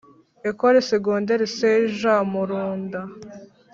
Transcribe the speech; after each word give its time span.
Ecole 0.49 0.79
Secondaire 0.89 1.45
St 1.57 1.85
Jean 1.99 2.23
Murunda 2.31 3.01